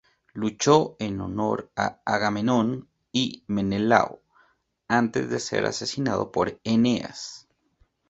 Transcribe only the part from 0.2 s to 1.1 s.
Luchó